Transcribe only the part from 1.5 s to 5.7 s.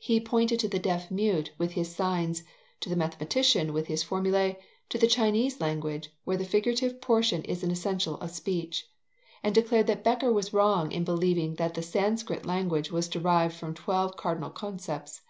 with his signs, to the mathematician with his formulae, to the Chinese